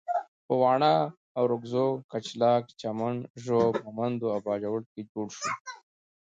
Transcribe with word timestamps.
په 0.45 0.53
واڼه، 0.61 0.93
ارکزو، 1.41 1.87
کچلاک، 2.11 2.63
چمن، 2.81 3.15
ږوب، 3.45 3.73
مومندو 3.85 4.27
او 4.33 4.39
باجوړ 4.45 4.81
کې 4.91 5.01
جوړ 5.11 5.27
شول. 5.37 5.51